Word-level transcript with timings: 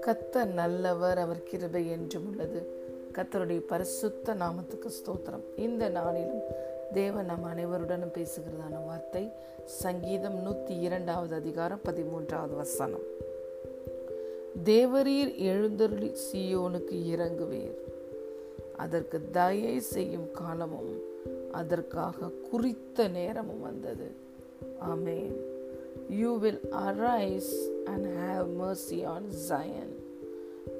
கத்தர் 0.00 0.52
நல்லவர் 0.54 1.18
அவர் 1.18 1.42
கிருபை 1.42 1.90
என்றும் 1.90 2.28
உள்ளது. 2.28 2.66
கத்தருடைய 3.14 3.58
பரிசுத்த 3.58 4.34
நாமத்துக்கு 4.34 4.88
ஸ்தோத்திரம். 4.88 5.60
இந்த 5.60 5.88
நாளிலும் 5.88 6.40
தேவன் 6.92 7.24
நம் 7.24 7.44
அனைவருடனும் 7.44 8.12
பேசுகிறதான 8.14 8.86
வார்த்தை 8.86 9.30
சங்கீதம் 9.64 10.46
நூத்தி 10.46 10.80
இரண்டாவது 10.80 11.34
அதிகாரம் 11.34 11.80
பதிமூன்றாவது 11.84 12.56
வசனம். 12.56 13.04
தேவரீர் 14.64 15.36
எழுந்தருளி 15.36 16.12
சியோனுக்கு 16.32 16.92
இறங்குவீர். 16.92 17.78
அதற்கு 18.76 19.20
தயை 19.32 19.80
செய்யும் 19.80 20.30
காலமும் 20.32 21.00
அதற்காக 21.52 22.26
குறித்த 22.50 23.08
நேரமும் 23.08 23.60
வந்தது. 23.60 24.28
Amen. 24.82 25.30
You 26.08 26.38
will 26.38 26.62
arise 26.72 27.50
and 27.86 28.06
have 28.18 28.48
mercy 28.62 29.04
on 29.04 29.30
Zion. 29.48 29.90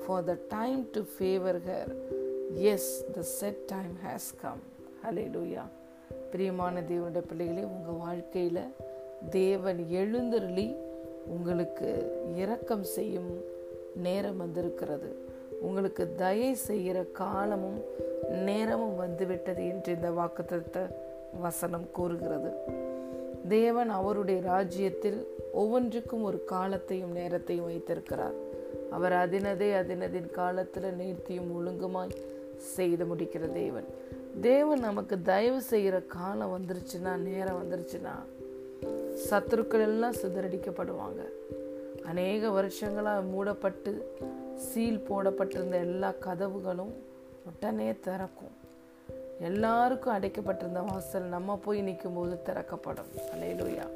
For 0.07 0.23
the 0.23 0.37
time 0.49 0.87
to 0.93 1.05
favor 1.19 1.61
her, 1.67 1.87
yes, 2.67 3.03
the 3.15 3.25
set 3.39 3.69
time 3.69 3.97
has 4.03 4.33
come. 4.43 4.63
Hallelujah. 5.03 5.69
பிரியமான 6.33 6.81
தேவனுடைய 6.81 7.25
பிள்ளைகளே 7.27 7.63
உங்கள் 7.65 7.95
வாழ்க்கையில் 7.97 8.63
தேவன் 9.31 9.81
எழுந்தருளி 9.91 10.77
உங்களுக்கு 11.27 11.89
இரக்கம் 12.35 12.85
செய்யும் 12.97 13.31
நேரம் 14.03 14.37
வந்திருக்கிறது 14.37 15.11
உங்களுக்கு 15.61 16.15
தயை 16.15 16.55
செய்கிற 16.55 17.03
காலமும் 17.03 17.81
நேரமும் 18.45 18.97
வந்துவிட்டது 18.97 19.67
என்று 19.67 19.95
இந்த 19.95 20.11
வாக்குத்த 20.11 20.85
வசனம் 21.41 21.87
கூறுகிறது 21.93 22.51
தேவன் 23.51 23.91
அவருடைய 23.91 24.41
ராஜ்யத்தில் 24.41 25.21
ஒவ்வொன்றுக்கும் 25.53 26.23
ஒரு 26.23 26.45
காலத்தையும் 26.45 27.13
நேரத்தையும் 27.13 27.65
வைத்திருக்கிறார். 27.65 28.37
அவர் 28.91 29.13
அதினதே 29.13 29.71
அதினதின் 29.83 30.31
காலத்தில் 30.31 30.99
நேர்த்தியும் 31.01 31.51
ஒழுங்குமாய் 31.57 32.17
செய்து 32.57 33.05
முடிக்கிற 33.05 33.53
தேவன். 33.53 33.89
தேவன் 34.41 34.81
நமக்கு 34.81 35.23
தயவு 35.23 35.61
செய்கிற 35.61 36.01
காலம் 36.01 36.55
வந்துருச்சுன்னா 36.55 37.17
நேரம் 37.17 37.61
வந்துருச்சுன்னா 37.61 38.17
சத்துருக்கள் 39.31 39.87
எல்லாம் 39.91 40.21
சிதறடிக்கப்படுவாங்க. 40.23 41.23
அநேக 42.05 42.51
வருஷங்களாக 42.51 43.21
மூடப்பட்டு 43.21 43.93
சீல் 44.55 45.07
போடப்பட்டிருந்த 45.09 45.77
எல்லா 45.77 46.13
கதவுகளும் 46.21 46.95
உடனே 47.49 47.95
திறக்கும். 48.01 48.57
எல்லாருக்கும் 49.41 50.15
அடைக்கப்பட்டிருந்த 50.15 50.81
வாசல் 50.91 51.23
நம்ம 51.23 51.57
போய் 51.65 51.81
நிற்கும் 51.81 52.15
போது 52.15 52.43
திறக்கப்படும். 52.43 53.11
அலையிலுயா. 53.35 53.87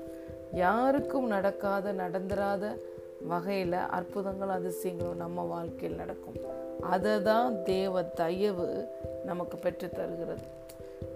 யாருக்கும் 0.53 1.27
நடக்காத 1.27 1.93
நடந்துராத 1.93 2.81
வகையில் 3.27 3.73
அற்புதங்கள் 3.73 4.49
அதிசயங்களும் 4.49 5.17
நம்ம 5.17 5.43
வாழ்க்கையில் 5.43 5.97
நடக்கும். 5.97 6.39
அதை 6.81 7.23
தான் 7.23 7.63
தேவ 7.63 8.03
தயவு 8.03 8.89
நமக்கு 9.25 9.57
பெற்று 9.57 9.89
தருகிறது. 9.89 10.45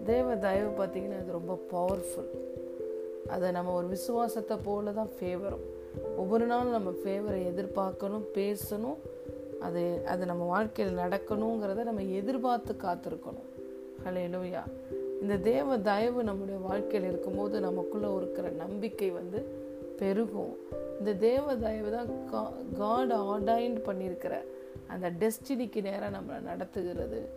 தேவ 0.04 0.36
தயவு 0.36 0.84
பார்த்திங்கன்னா 0.84 1.20
அது 1.20 1.32
ரொம்ப 1.32 1.58
பவர்ஃபுல் 1.72 2.30
அதை 3.28 3.50
நம்ம 3.50 3.72
ஒரு 3.72 3.86
விசுவாசத்தை 3.86 4.56
போல 4.64 4.90
தான் 4.90 5.10
ஃபேவரும் 5.20 5.66
ஒவ்வொரு 6.16 6.46
நாளும் 6.46 6.72
நம்ம 6.72 6.90
ஃபேவரை 6.90 7.40
எதிர்பார்க்கணும் 7.52 8.26
பேசணும் 8.34 8.96
அது 9.60 10.02
அது 10.06 10.26
நம்ம 10.26 10.44
வாழ்க்கையில் 10.44 10.98
நடக்கணுங்கிறத 10.98 11.84
நம்ம 11.84 12.02
எதிர்பார்த்து 12.02 12.74
காத்திருக்கணும். 12.82 13.57
ஹலே 14.08 14.64
இந்த 15.22 15.36
தேவ 15.36 15.78
தயவு 15.78 16.24
நம்முடைய 16.24 16.60
வாழ்க்கையில் 16.60 17.08
இருக்கும்போது 17.10 17.60
நமக்குள்ளே 17.60 18.16
இருக்கிற 18.16 18.48
நம்பிக்கை 18.48 19.10
வந்து 19.10 19.38
பெருகும். 19.98 20.56
இந்த 20.98 21.12
தேவ 21.14 21.56
தயவு 21.56 21.90
தான் 21.90 22.10
காட் 22.78 23.12
ஆர்டைன்ட் 23.12 23.80
பண்ணியிருக்கிற 23.88 24.34
அந்த 24.86 25.10
டெஸ்டினிக்கு 25.10 25.80
நேரம் 25.82 26.14
நம்மளை 26.14 26.40
நடத்துகிறது. 26.40 27.30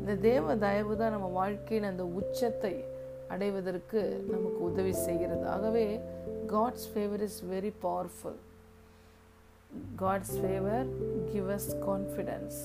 இந்த 0.00 0.14
தேவ 0.14 0.56
தயவு 0.56 0.96
தான் 0.96 1.10
நம்ம 1.10 1.26
வாழ்க்கையின் 1.26 1.88
அந்த 1.88 2.04
உச்சத்தை 2.04 2.84
அடைவதற்கு 3.28 4.24
நமக்கு 4.30 4.62
உதவி 4.62 4.92
செய்கிறது. 4.92 5.46
ஆகவே 5.46 6.00
God's 6.46 6.88
favour 6.94 7.20
is 7.20 7.42
very 7.50 7.72
powerful 7.82 8.40
God's 9.96 10.36
favour 10.42 10.86
give 11.32 11.48
us 11.48 11.70
confidence 11.88 12.60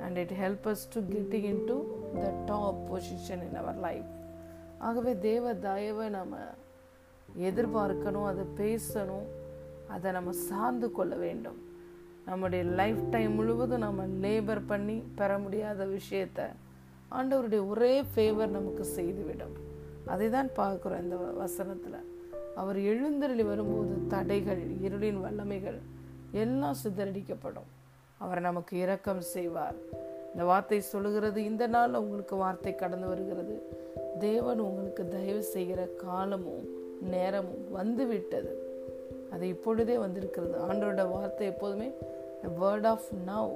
and 0.00 0.16
it 0.16 0.30
help 0.42 0.68
us 0.74 0.86
to 0.94 1.00
getting 1.00 1.48
into 1.64 1.78
the 2.14 2.32
top 2.46 2.94
position 2.94 3.42
in 3.48 3.54
our 3.54 3.78
life 3.78 4.04
ஆகவே 4.78 5.18
தேவ 5.18 5.54
தயவை 5.54 6.08
நம்ம 6.08 6.36
எதிர்பார்க்கணும் 7.38 8.24
அதை 8.24 8.44
பேசணும் 8.56 9.26
அதை 9.88 10.12
நம்ம 10.12 10.32
சார்ந்து 10.32 10.92
கொள்ள 10.92 11.16
வேண்டும். 11.16 11.68
நம்முடைய 12.26 12.64
லைஃப் 12.64 13.10
டைம் 13.10 13.32
முழுவதும் 13.32 13.78
நம்ம 13.78 14.06
லேபர் 14.06 14.62
பண்ணி 14.66 15.02
பெற 15.14 15.38
முடியாத 15.38 15.86
விஷயத்த 15.86 16.48
ஆண்டவருடைய 17.10 17.68
ஒரே 17.68 18.02
ஃபேவர் 18.02 18.46
நமக்கு 18.46 18.84
செய்துவிடும். 18.84 19.56
அதை 20.06 20.30
தான் 20.30 20.48
பார்க்குறோம் 20.56 21.02
இந்த 21.02 21.16
வசனத்தில். 21.16 22.18
அவர் 22.56 22.78
எழுந்தருளி 22.78 23.42
வரும்போது 23.42 24.06
தடைகள் 24.06 24.68
இருளின் 24.68 25.20
வல்லமைகள் 25.24 25.78
எல்லாம் 26.32 26.76
சிதறடிக்கப்படும். 26.84 27.68
அவர் 28.18 28.40
நமக்கு 28.40 28.78
இரக்கம் 28.78 29.20
செய்வார். 29.20 29.74
இந்த 30.32 30.44
வார்த்தை 30.44 30.80
சொல்லுகிறது 30.80 31.44
இந்த 31.44 31.66
நாள் 31.66 31.94
உங்களுக்கு 31.94 32.36
வார்த்தை 32.36 32.74
கடந்து 32.74 33.06
வருகிறது. 33.06 33.62
தேவன் 34.18 34.58
உங்களுக்கு 34.58 35.08
தயவு 35.08 35.42
செய்கிற 35.42 35.88
காலமும் 36.06 36.66
நேரமும் 37.10 37.64
வந்து 37.70 38.06
விட்டது 38.06 38.52
அது 39.30 39.48
இப்பொழுதே 39.48 39.98
வந்திருக்கிறது. 39.98 40.54
ஆண்டோட 40.68 41.10
வார்த்தை 41.10 41.46
எப்போதுமே 41.46 41.90
வேர்ட் 42.60 42.86
ஆஃப் 42.86 43.08
நவ் 43.26 43.54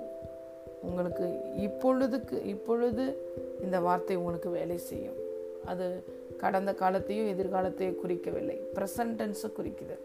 உங்களுக்கு 0.82 1.26
இப்பொழுதுக்கு 1.56 2.44
இப்பொழுது 2.44 3.04
இந்த 3.62 3.80
வார்த்தை 3.80 4.16
உங்களுக்கு 4.16 4.50
வேலை 4.50 4.78
செய்யும். 4.78 5.18
அது 5.64 6.04
கடந்த 6.36 6.74
காலத்தையும் 6.74 7.30
எதிர்காலத்தையும் 7.32 7.96
குறிக்கவில்லை. 8.04 8.58
ப்ரெசன்டென்ஸை 8.74 9.50
குறிக்குது. 9.58 9.96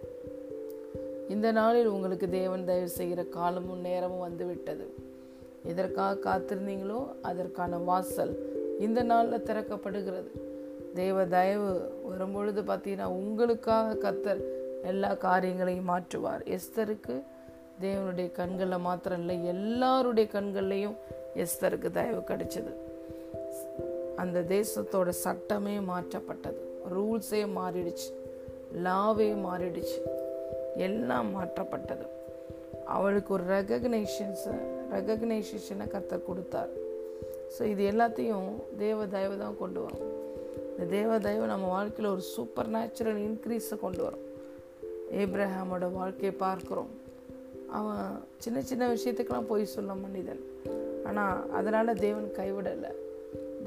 இந்த 1.29 1.51
நாளில் 1.51 1.85
உங்களுக்கு 1.85 2.29
தேவன் 2.29 2.65
தயவு 2.65 2.87
செய்கிற 2.87 3.23
காலமும் 3.23 3.79
நேரமும் 3.79 4.19
வந்துவிட்டது. 4.19 5.07
எதற்காக 5.63 6.19
காத்திருந்தீங்களோ 6.19 7.07
அதற்கான 7.21 7.77
வாசல் 7.77 8.57
இந்த 8.79 9.03
நாளில் 9.03 9.43
திறக்கப்படுகிறது. 9.45 10.29
தேவ 10.93 11.25
தயவு 11.25 11.99
வரும்பொழுது 12.03 12.61
பார்த்தீங்கன்னா 12.61 13.03
உங்களுக்காக 13.03 14.11
கத்தர் 14.11 14.41
எல்லா 14.83 15.13
காரியங்களையும் 15.13 15.89
மாற்றுவார். 15.89 16.57
எஸ்தருக்கு 16.57 17.23
தேவனுடைய 17.81 18.31
கண்களில் 18.31 18.77
மாத்திரம் 18.77 19.19
இல்லை 19.19 19.45
எல்லாருடைய 19.45 20.29
கண்கள்லையும் 20.31 20.95
எஸ்தருக்கு 21.35 21.91
தயவு 21.91 22.19
கிடைச்சது. 22.19 22.73
அந்த 24.15 24.41
தேசத்தோட 24.41 25.09
சட்டமே 25.09 25.77
மாற்றப்பட்டது. 25.77 26.61
ரூல்ஸே 26.95 27.47
மாறிடுச்சு. 27.57 28.13
லாவே 28.83 29.35
மாறிடுச்சு. 29.35 30.01
எல்லாம் 30.75 31.35
மாற்றப்பட்டது. 31.35 32.05
அவளுக்கு 32.95 33.31
ஒரு 33.37 33.45
ரெகக்னைஷன்ஸை 33.55 34.53
ரெகக்னைசேஷனை 34.93 35.85
கத்தர் 35.93 36.27
கொடுத்தார். 36.29 36.71
ஸோ 37.55 37.61
இது 37.73 37.83
எல்லாத்தையும் 37.91 38.49
தேவ 38.83 39.05
தயவு 39.15 39.35
தான் 39.43 39.59
கொண்டு 39.61 39.79
வரும். 39.85 40.05
இந்த 40.71 40.85
தேவ 40.97 41.19
தயவு 41.25 41.45
நம்ம 41.51 41.67
வாழ்க்கையில் 41.75 42.13
ஒரு 42.13 42.23
சூப்பர் 42.35 42.71
நேச்சுரல் 42.75 43.19
இன்க்ரீஸை 43.27 43.77
கொண்டு 43.85 44.01
வரும். 44.07 44.25
ஏப்ரஹாமோட 45.21 45.85
வாழ்க்கையை 45.99 46.33
பார்க்குறோம். 46.45 46.91
அவன் 47.77 48.05
சின்ன 48.43 48.61
சின்ன 48.69 48.83
விஷயத்துக்கெல்லாம் 48.93 49.49
போய் 49.51 49.73
சொல்ல 49.75 49.93
மனிதன். 50.05 50.41
ஆனால் 51.09 51.51
அதனால் 51.59 51.99
தேவன் 52.05 52.29
கைவிடலை. 52.39 52.91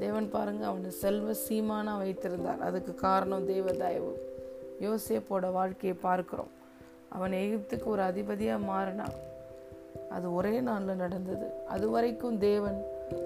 தேவன் 0.03 0.27
பாருங்கள் 0.35 0.69
அவனை 0.71 0.91
செல்வ 1.03 1.35
சீமானாக 1.45 2.01
வைத்திருந்தார். 2.03 2.61
அதுக்கு 2.67 2.93
காரணம் 3.07 3.47
தேவ 3.53 3.71
தயவு. 3.83 4.13
யோசேப்போட 4.85 5.45
வாழ்க்கையை 5.59 5.95
பார்க்குறோம். 6.07 6.51
அவன் 7.13 7.31
எகிப்துக்கு 7.31 7.85
ஒரு 7.85 8.01
அதிபதியாக 8.01 8.65
மாறினான் 8.71 9.15
அது 10.09 10.33
ஒரே 10.33 10.59
நாளில் 10.59 11.01
நடந்தது. 11.03 11.45
அது 11.67 11.89
வரைக்கும் 11.89 12.37
தேவன் 12.37 12.79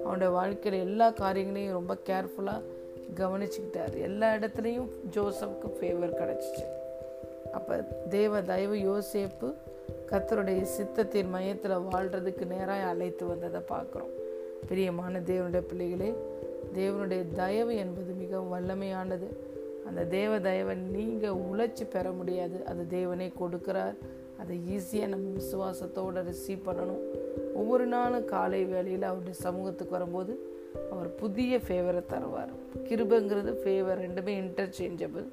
அவனுடைய 0.04 0.34
வாழ்க்கையில் 0.34 0.86
எல்லா 0.88 1.08
காரியங்களையும் 1.10 1.78
ரொம்ப 1.80 1.94
கேர்ஃபுல்லாக 2.10 2.62
கவனிச்சுக்கிட்டார். 3.16 3.94
எல்லா 4.02 4.28
இடத்துலையும் 4.34 4.90
ஜோசப்க்கு 5.14 5.70
ஃபேவர் 5.78 6.18
கிடச்சிச்சு. 6.22 6.66
அப்போ 7.52 7.76
தேவ 8.10 8.42
தயவு 8.42 8.76
யோசேப்பு 8.76 9.50
கத்தருடைய 10.12 10.62
சித்தத்தின் 10.78 11.30
மையத்தில் 11.30 11.84
வாழ்கிறதுக்கு 11.92 12.46
நேராக 12.46 12.84
அழைத்து 12.84 13.26
வந்ததை 13.26 13.62
பார்க்குறோம். 13.70 14.14
பிரியமான 14.68 15.20
தேவனுடைய 15.20 15.64
பிள்ளைகளே 15.72 16.10
தேவனுடைய 16.76 17.22
தயவு 17.36 17.76
என்பது 17.76 18.14
மிகவும் 18.14 18.54
வல்லமையானது. 18.54 19.28
அந்த 19.88 20.06
தேவ 20.06 20.40
தயவை 20.40 20.76
நீங்கள் 20.76 21.40
உழைச்சி 21.50 21.86
பெற 21.90 22.12
முடியாது. 22.12 22.66
அது 22.66 22.86
தேவனே 22.90 23.28
கொடுக்குறார். 23.42 23.98
அதை 24.40 24.60
ஈஸியாக 24.76 25.08
நம்ம 25.08 25.28
விசுவாசத்தோடு 25.40 26.24
ரிசீவ் 26.30 26.66
பண்ணணும். 26.66 27.04
ஒவ்வொரு 27.54 27.86
நாளும் 27.86 28.26
காலை 28.26 28.66
வேலையில் 28.66 29.04
அவருடைய 29.04 29.40
சமூகத்துக்கு 29.40 29.98
வரும்போது 29.98 30.34
அவர் 30.92 31.16
புதிய 31.16 31.58
ஃபேவரை 31.58 32.02
தருவார். 32.14 32.52
கிருபங்கிறது 32.84 33.52
ஃபேவர் 33.62 34.02
ரெண்டுமே 34.04 34.34
இன்டர்சேஞ்சபிள் 34.44 35.28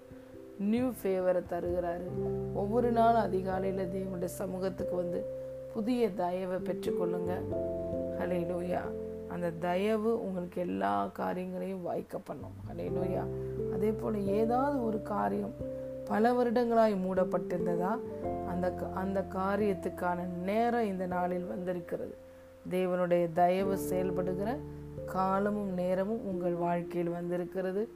நியூ 0.59 0.89
ஃபேவரை 1.03 1.43
தருகிறாரு. 1.51 2.09
ஒவ்வொரு 2.55 2.91
நாளும் 2.91 3.21
அதிகாலையில் 3.21 3.93
தேவனுடைய 3.95 4.25
சமூகத்துக்கு 4.25 4.97
வந்து 4.97 5.21
புதிய 5.75 6.11
தயவை 6.11 6.59
பெற்றுக்கொள்ளுங்க. 6.59 7.33
ஹலே 8.19 8.41
லோயா 8.51 8.83
அந்த 9.29 9.51
தயவு 9.51 10.25
உங்களுக்கு 10.25 10.61
எல்லா 10.61 11.07
காரியங்களையும் 11.07 11.83
வாய்க்க 11.83 12.19
பண்ணும். 12.19 12.57
ஹலே 12.69 12.87
லோயா 12.97 13.25
அதே 13.75 13.91
போல் 13.91 14.27
ஏதாவது 14.27 14.85
ஒரு 14.85 15.03
காரியம் 15.03 15.55
பல 16.05 16.33
வருடங்களாய் 16.33 16.97
மூடப்பட்டிருந்ததா? 17.05 17.93
அந்த 18.49 18.73
அந்த 18.95 19.27
காரியத்துக்கான 19.35 20.27
நேரம் 20.43 20.87
இந்த 20.87 21.07
நாளில் 21.07 21.47
வந்திருக்கிறது. 21.47 22.15
தேவனுடைய 22.71 23.33
தயவு 23.33 23.79
செயல்படுகிற 23.79 24.59
காலமும் 25.07 25.73
நேரமும் 25.75 26.25
உங்கள் 26.25 26.53
வாழ்க்கையில் 26.53 27.13
வந்திருக்கிறது. 27.13 27.89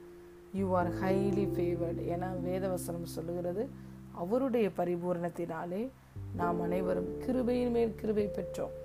யூ 0.53 0.75
ஆர் 0.75 0.91
ஹைலி 0.93 1.45
ஃபேவர்டு 1.55 2.05
என 2.05 2.27
வேதவசனம் 2.45 3.11
சொல்லுகிறது. 3.15 3.69
அவருடைய 4.13 4.69
பரிபூரணத்தினாலே 4.77 5.89
நாம் 6.35 6.61
அனைவரும் 6.61 7.09
கிருபையின் 7.25 7.71
மேல் 7.71 7.95
கிருபை 7.95 8.31
பெற்றோம். 8.35 8.75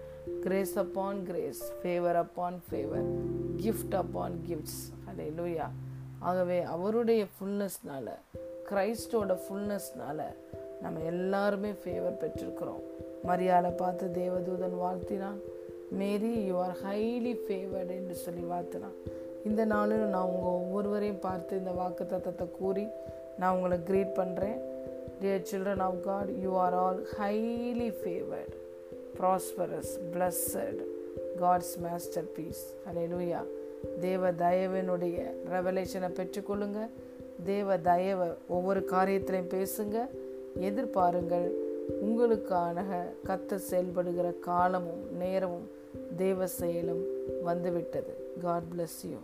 Grace 0.41 0.79
upon 0.79 1.23
grace 1.25 1.73
favour 1.83 2.15
upon 2.15 2.59
favour 2.71 3.09
gift 3.57 3.95
upon 3.95 4.37
gifts 4.49 4.83
hallelujah 5.39 5.67
ஆகவே 6.29 6.59
அவருடைய 6.75 7.23
ஃபுல்னஸ்னால 7.35 8.09
கிரைஸ்டோட 8.69 9.33
ஃபுல்னஸ்னால 9.45 10.21
நம்ம 10.83 11.03
எல்லாருமே 11.13 11.71
ஃபேவர் 11.81 12.21
பெற்றிருக்கிறோம். 12.23 12.83
மரியாதை 13.29 13.71
பார்த்து 13.83 14.07
தேவதூதன் 14.21 14.77
வாழ்த்தினான். 14.85 15.39
Mary 16.01 16.33
you 16.49 16.55
are 16.67 16.77
highly 16.85 17.35
favoured 17.45 17.93
என்று 18.01 18.15
சொல்லி 18.25 18.45
வாழ்த்தினான். 18.53 18.97
இந்த 19.49 19.63
நாளிலும் 19.73 20.15
நான் 20.17 20.31
உங்கள் 20.33 20.57
ஒவ்வொருவரையும் 20.61 21.25
பார்த்து 21.27 21.59
இந்த 21.63 21.73
வாக்கு 21.81 22.05
தத்தத்தை 22.05 22.47
கூறி 22.59 22.85
நான் 23.41 23.55
உங்களை 23.57 23.79
க்ரீட் 23.89 24.15
பண்ணுறேன் 24.21 24.59
dear 25.21 25.47
children 25.51 25.85
of 25.89 26.01
God 26.09 26.31
you 26.45 26.53
are 26.65 26.77
all 26.85 27.01
highly 27.19 27.91
favoured 28.01 28.57
prosperous 29.19 29.93
blessed 30.15 30.81
God's 31.43 31.75
masterpiece 32.37 32.65
hallelujah 32.91 33.43
தேவ 34.01 34.33
தயவினுடைய 34.33 35.31
ரெவலேஷனை 35.51 36.09
பெற்றுக்கொள்ளுங்க. 36.11 36.89
தேவ 37.45 37.79
தயவை 37.79 38.29
ஒவ்வொரு 38.49 38.81
காரியத்திலையும் 38.91 39.53
பேசுங்க. 39.57 40.07
எதிர்பாருங்கள். 40.61 41.51
உங்களுக்கான 42.05 42.83
கத்த 43.27 43.55
செயல்படுகிற 43.55 44.33
காலமும் 44.41 45.17
நேரமும் 45.17 45.71
தேவ 46.17 46.47
செயலும் 46.47 47.05
வந்துவிட்டது. 47.43 48.13
God 48.43 48.63
bless 48.77 49.03
you 49.03 49.17